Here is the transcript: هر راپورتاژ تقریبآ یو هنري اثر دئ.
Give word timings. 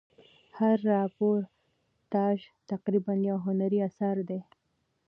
هر 0.57 0.77
راپورتاژ 0.93 2.39
تقریبآ 2.71 3.13
یو 3.29 3.37
هنري 3.45 3.79
اثر 3.87 4.15
دئ. 4.29 4.41